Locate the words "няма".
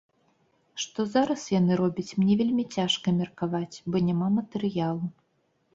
4.09-4.27